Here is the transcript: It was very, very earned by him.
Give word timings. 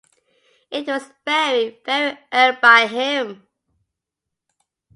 It 0.71 0.87
was 0.87 1.11
very, 1.25 1.79
very 1.85 2.17
earned 2.33 2.59
by 2.59 2.87
him. 2.87 3.45